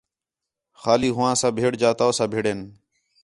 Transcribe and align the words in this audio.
خالی 0.79 1.09
ہُواں 1.15 1.35
ساں 1.39 1.51
بِھڑ 1.55 1.71
جا 1.81 1.89
تَؤ 1.99 2.11
ساں 2.17 2.27
بِھڑین 2.31 2.59